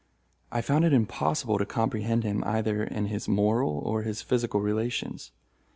I 0.51 0.61
found 0.61 0.83
it 0.83 0.93
impossible 0.93 1.59
to 1.59 1.65
comprehend 1.67 2.23
him 2.23 2.43
either 2.43 2.83
in 2.83 3.05
his 3.05 3.27
moral 3.27 3.77
or 3.85 4.01
his 4.01 4.23
physical 4.23 4.59
relations. 4.59 5.31